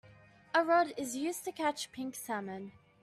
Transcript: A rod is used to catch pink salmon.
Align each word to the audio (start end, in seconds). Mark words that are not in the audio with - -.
A 0.55 0.63
rod 0.63 0.93
is 0.97 1.15
used 1.15 1.43
to 1.45 1.51
catch 1.51 1.91
pink 1.91 2.15
salmon. 2.15 2.71